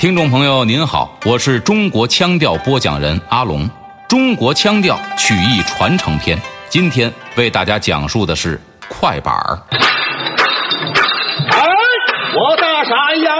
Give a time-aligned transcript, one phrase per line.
[0.00, 3.68] 听众朋友您好，我是中国腔调播讲人阿龙。
[4.08, 6.38] 中国腔调曲艺传承篇，
[6.70, 8.58] 今天为大家讲述的是
[8.88, 9.58] 快板儿。
[11.52, 11.60] 哎，
[12.34, 13.36] 我大傻杨，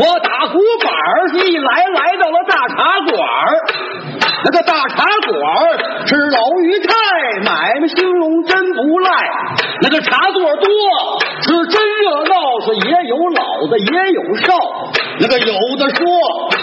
[0.00, 2.76] 我打鼓板儿一来来到了大茶
[3.08, 3.56] 馆儿。
[4.44, 6.92] 那个大茶馆儿是老于太，
[7.42, 9.10] 买卖兴隆真不赖。
[9.80, 10.68] 那个茶座多，
[11.40, 12.36] 是真热闹，
[12.66, 14.52] 是也有老的也有少。
[15.18, 16.06] 那个有的说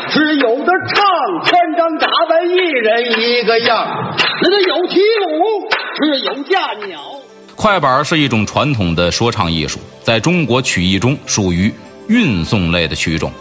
[0.10, 1.04] 是有的唱，
[1.46, 4.16] 穿张打扮一人一个样。
[4.44, 7.00] 那个有提舞，是有架鸟。
[7.56, 11.74] 快板是一种传统的说唱艺术，在中国曲艺中属于
[12.10, 13.32] 韵诵类的曲种。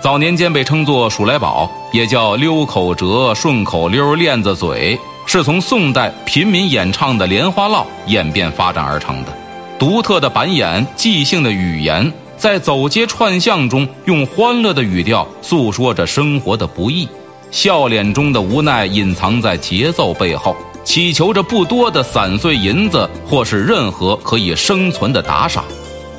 [0.00, 9.32] 早年间被称作数来宝，也叫溜口折、顺口溜、链子嘴，是从宋代平民演唱的莲花落演变发展而成的。
[9.78, 17.08] 独特的板眼、即兴的语言，在走街串巷中用欢乐的语调诉说着生活的不易，
[17.52, 25.64] 笑脸中的无奈隐藏在节奏背后，祈求着不多的散碎银子或是任何可以生存的打赏。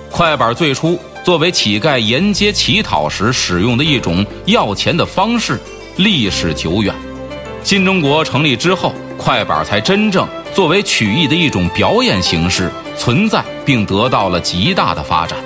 [0.09, 0.97] 快板最初。
[1.25, 5.59] 作为乞丐沿街乞讨时使用的一种要钱的方式，
[5.97, 6.95] 历史久远。
[7.65, 15.37] 新中国成立之后，快板才真正作为曲艺的一种表演形式存在，并得到了极大的发展，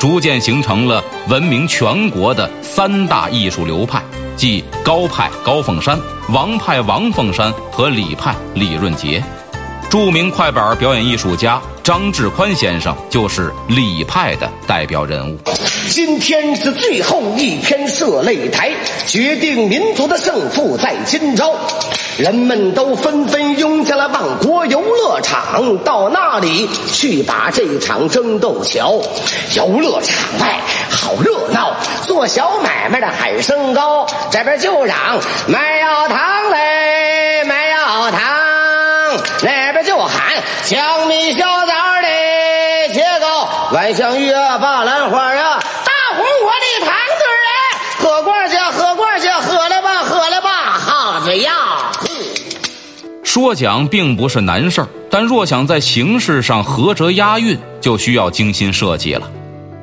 [0.00, 4.02] 逐渐形成了闻名全国的三大艺术流派，
[4.34, 9.22] 即高派高凤山、王派王凤山和李派李润杰。
[9.90, 15.36] 著名快板表演艺术家张志宽先生就是李派的代表人物。
[15.90, 18.70] 今天是最后一天设擂台，
[19.06, 21.52] 决定民族的胜负在今朝。
[22.20, 29.00] 人们都纷纷拥进了万国游乐场，到那里去把这场争斗瞧。
[29.56, 30.60] 游乐场外
[30.90, 34.98] 好热闹，做小买卖的喊声高，这边就嚷
[35.46, 38.20] 卖药糖嘞，卖药糖。
[39.42, 41.72] 那边就喊江米小枣
[42.02, 47.48] 嘞切糕，万香鱼啊，巴兰花呀，大红火的糖嘴儿，
[47.98, 51.59] 喝罐去，喝罐去，喝了吧，喝了吧，好子呀！
[53.40, 59.30] 说讲并不是难事儿，但若想在形式上合辙押韵，就需要精心设计了。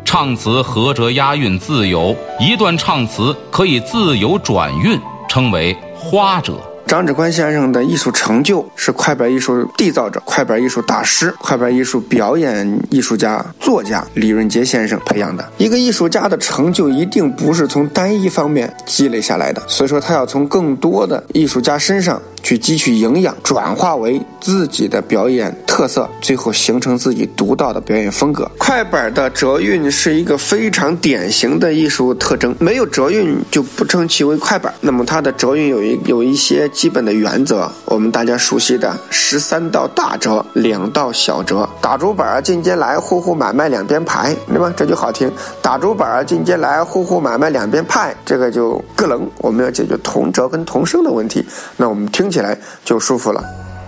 [0.06, 6.54] 唱词合辙押韵自由，一段唱词可以自由转韵，称为花折。
[6.86, 15.44] 张志宽先生的艺术成就是快板艺术缔造者、快板艺术大师、快板艺术表演艺术家、作家李润杰先生培养的。
[15.58, 28.50] 一个艺术家的成就一定不是从单一方面积累下来的，所以说他要从更多的艺术家身上去汲取营养，转化为自己的表演特色，最后形成自己独到的表演风格。
[28.58, 34.74] 快板的折韵是一个非常典型的艺术特征，没有折韵就不称其为快板。
[34.80, 36.70] 那么它的折韵有一有一些。
[36.70, 41.68] 基本的原则，我们大家熟悉的十三道大折，两道小折。
[41.82, 44.72] 打竹板儿进街来，户户买卖两边排，对吧？
[44.78, 45.30] 这就好听。
[45.60, 49.28] 打竹板儿进街来，户户买卖两边派，这个就个楞。
[49.40, 51.44] 我们要解决同折跟同声的问题，
[51.78, 52.56] 那我们听起起来
[52.86, 53.44] 就舒服了。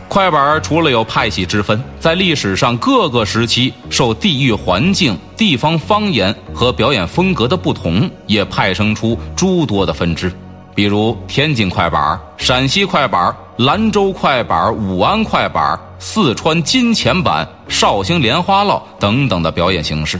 [0.07, 10.33] 快板除了有派系之分，在历史上各个时期受地域环境、地方方言和表演风格的不同，也派生出诸多的分支。
[10.73, 20.19] 比如天津快板、陕西快板、兰州快板、武安快板、四川金钱板、绍兴莲花落等等的表演形式，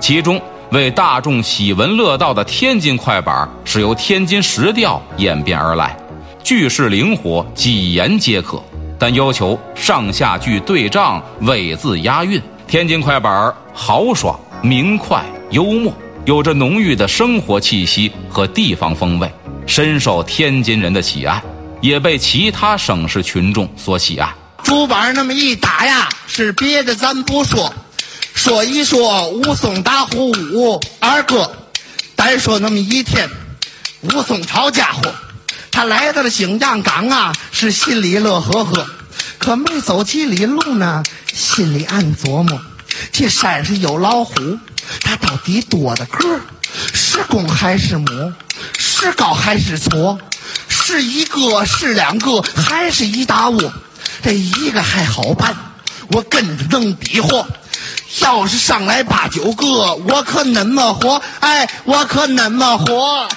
[0.00, 0.40] 其中
[0.70, 5.94] 为大众喜闻乐道的天津快板是由天津石调演变而来，
[6.42, 8.62] 句式灵活，几言皆可，
[8.98, 12.40] 但要求上下句对仗，尾字押韵。
[12.66, 15.92] 天津快板豪爽、明快、幽默，
[16.24, 19.30] 有着浓郁的生活气息和地方风味。
[19.66, 21.42] 深受天津人的喜爱，
[21.82, 24.32] 也被其他省市群众所喜爱。
[24.62, 27.72] 竹板那么一打呀，是别的咱不说，
[28.34, 31.50] 说一说武松打虎武二哥，
[32.16, 33.28] 单说那么一天，
[34.02, 35.12] 武松抄家伙，
[35.78, 38.84] 他来到了景阳岗啊，是心里乐呵呵，
[39.38, 42.60] 可没走几里路呢，心里暗琢磨，
[43.12, 44.34] 这山上有老虎，
[45.02, 46.40] 它到底多的个
[46.92, 48.32] 是公还是母？
[48.76, 50.18] 是高还是错？
[50.68, 53.72] 是一个是两个还是一大窝？
[54.20, 55.54] 这一个还好办，
[56.08, 57.46] 我跟着能比划。
[58.18, 63.28] 要是上来八九个，我可怎么活，哎，我可怎么活。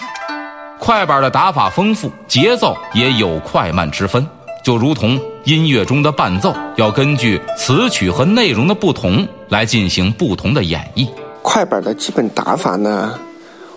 [0.82, 4.28] 快板的打法丰富，节奏也有快慢之分，
[4.64, 11.08] 就如同音乐中的伴奏，要根据词曲和内容的不同来进行不同的演绎。
[11.44, 13.14] 快板的基本打法呢？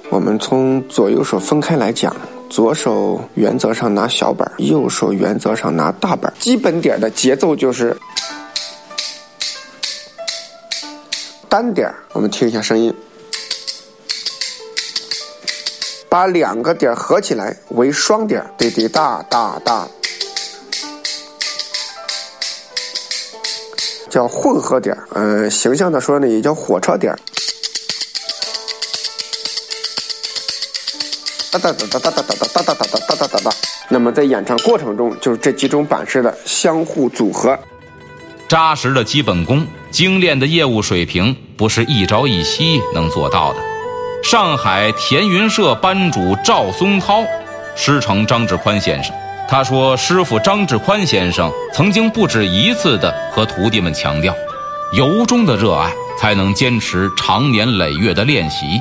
[0.09, 2.17] 我们从左右手分开来讲。
[2.49, 6.33] 左手原则上拿小板，右手原则上拿大板。
[6.39, 7.95] 基本点的节奏就是
[11.51, 12.95] 单点，我们听一下声音。
[16.15, 19.85] 把两个点合起来为双点，滴滴哒哒哒，
[24.09, 24.97] 叫混合点。
[25.15, 27.13] 嗯，形象的说呢，也叫火车点。
[31.51, 33.51] 哒哒哒哒哒哒哒哒哒哒哒哒哒哒哒。
[33.89, 37.59] 那么在演唱过程中，就是这几种板式的相互组合。
[38.49, 43.74] 扎实的基本功，精炼的业务水平，不是一朝一夕能做到的。
[44.25, 47.23] 上海田云社班主赵松涛
[47.77, 49.15] 师承张志宽先生，
[49.47, 54.35] 他说：“师傅张志宽先生曾经不止一次的和徒弟们强调，
[54.95, 58.81] 由衷的热爱才能坚持长年累月的练习。”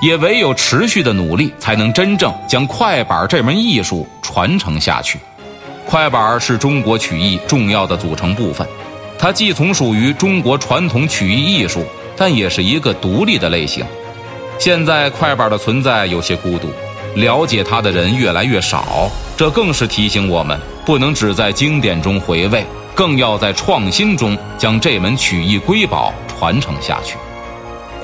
[0.00, 5.18] 也唯有持续的努力，才能真正将快板这门艺术传承下去。
[5.84, 8.64] 快板是中国曲艺重要的组成部分，
[9.18, 11.84] 它既从属于中国传统曲艺艺术，
[12.16, 13.84] 但也是一个独立的类型。
[14.58, 16.70] 现在快板的存在有些孤独，
[17.16, 22.64] 了解它的人越来越少，这更是提醒我们，不能只在经典中回味，
[22.94, 27.16] 更要在创新中将这门曲艺瑰宝传承下去。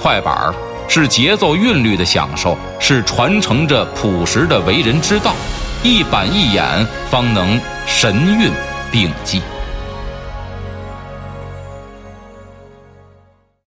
[0.00, 0.55] 快板儿。
[0.93, 5.37] 是节奏韵律的享受，是传承着朴实的为人之道，
[5.85, 8.50] 一板一眼方能神韵
[8.91, 9.41] 并济。